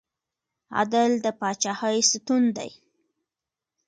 [0.79, 2.69] عدل د پاچاهۍ ستون دی